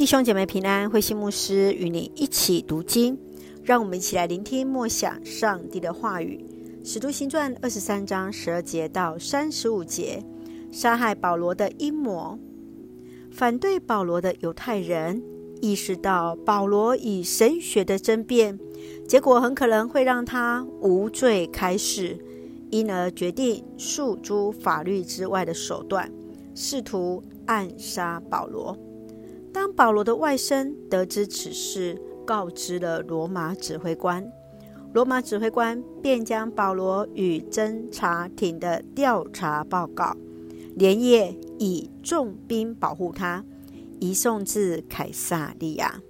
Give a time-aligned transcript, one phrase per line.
[0.00, 3.18] 弟兄姐妹平安，慧馨牧师与你一起读经，
[3.62, 6.42] 让我们一起来聆听默想上帝的话语。
[6.82, 10.24] 使徒行传二十三章十二节到三十五节，
[10.72, 12.38] 杀害保罗的阴谋。
[13.30, 15.22] 反对保罗的犹太人
[15.60, 18.58] 意识到保罗以神学的争辩，
[19.06, 22.18] 结果很可能会让他无罪开释，
[22.70, 26.10] 因而决定诉诸法律之外的手段，
[26.54, 28.74] 试图暗杀保罗。
[29.52, 34.30] 当保罗的外甥得知此事，告知了罗马指挥官，
[34.92, 40.16] 罗马指挥官便将保罗与侦察艇的调查报告，
[40.76, 43.44] 连夜以重兵保护他，
[43.98, 46.00] 移送至凯撒利亚。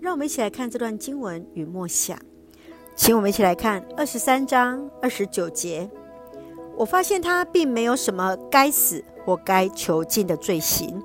[0.00, 2.18] 让我们一起来看这段经文与默想，
[2.94, 5.90] 请我们一起来看二十三章二十九节。
[6.76, 11.02] 我发现他并没有什么该死或该囚禁的罪行。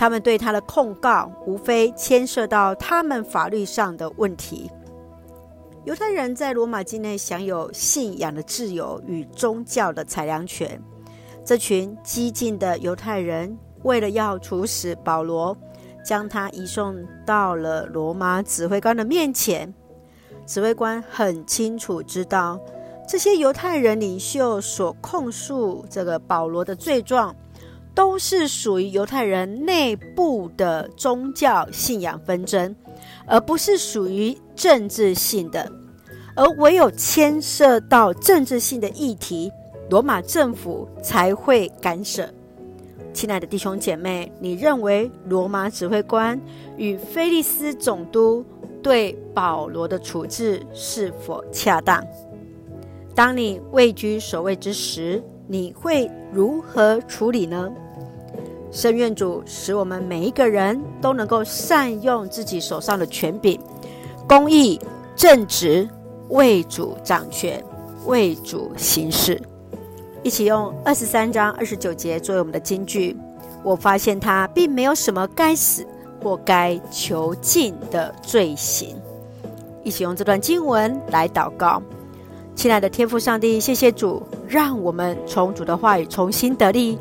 [0.00, 4.70] 他们对他的控告，无非牵涉到他们法律上的问题。
[5.84, 10.82] 犹太人在罗马境内享有信仰的自由与宗教的裁量权。
[11.44, 15.54] 这群激进的犹太人为了要处死保罗，
[16.02, 19.74] 将他移送到了罗马指挥官的面前。
[20.46, 22.58] 指挥官很清楚知道，
[23.06, 27.36] 这些犹太人领袖所控诉这个保罗的罪状。
[27.94, 32.74] 都是属于犹太人内部的宗教信仰纷争，
[33.26, 35.70] 而不是属于政治性的。
[36.36, 39.50] 而唯有牵涉到政治性的议题，
[39.90, 42.28] 罗马政府才会干涉。
[43.12, 46.40] 亲爱的弟兄姐妹，你认为罗马指挥官
[46.76, 48.44] 与菲利斯总督
[48.80, 52.02] 对保罗的处置是否恰当？
[53.14, 55.20] 当你位居首位之时，
[55.52, 57.68] 你会如何处理呢？
[58.70, 63.58] 圣愿主使我们每一个人都能够善用自己手上的权柄，
[64.28, 64.80] 公义
[65.16, 65.88] 正直，
[66.28, 67.60] 为主掌权，
[68.06, 69.42] 为主行事。
[70.22, 73.16] 一起用二十三章二十九节作为我们的金句。
[73.64, 75.84] 我发现他并没有什么该死
[76.22, 78.96] 或该囚禁的罪行。
[79.82, 81.82] 一起用这段经文来祷告。
[82.60, 86.98] 亲爱的天父上帝，谢谢主，让我们从主的话语重新得力。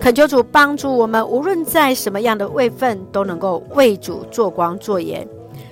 [0.00, 5.24] 恳求主帮助我们，无论在什么样的位分，都能够为主做光做盐，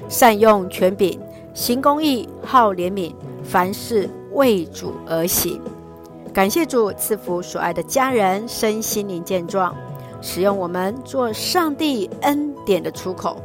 [0.09, 1.19] 善用权柄，
[1.53, 3.13] 行公义，好怜悯，
[3.43, 5.61] 凡事为主而行。
[6.33, 9.75] 感谢主赐福所爱的家人身心灵健壮，
[10.21, 13.39] 使用我们做上帝恩典的出口，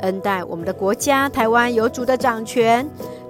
[0.00, 2.88] 恩待我们的国家台湾有主的掌权。